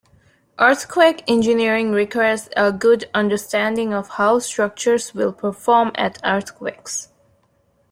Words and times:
Earthquake 0.57 1.23
engineering 1.27 1.91
requires 1.91 2.49
a 2.57 2.71
good 2.71 3.07
understanding 3.13 3.93
of 3.93 4.09
how 4.09 4.39
structures 4.39 5.13
will 5.13 5.31
perform 5.31 5.91
at 5.93 6.17
earthquakes. 6.25 7.09